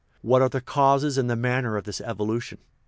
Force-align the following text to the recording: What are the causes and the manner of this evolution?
What 0.23 0.41
are 0.41 0.49
the 0.49 0.61
causes 0.61 1.19
and 1.19 1.29
the 1.29 1.35
manner 1.35 1.77
of 1.77 1.83
this 1.83 2.01
evolution? 2.01 2.57